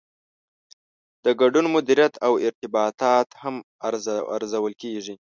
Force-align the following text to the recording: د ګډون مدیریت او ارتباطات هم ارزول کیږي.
د 1.23 1.25
ګډون 1.41 1.65
مدیریت 1.75 2.13
او 2.25 2.33
ارتباطات 2.47 3.27
هم 3.41 3.55
ارزول 4.37 4.73
کیږي. 4.81 5.15